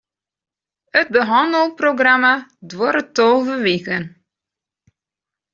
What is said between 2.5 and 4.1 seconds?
duorret tolve wiken.